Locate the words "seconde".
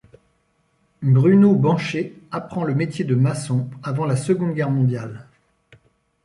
4.15-4.55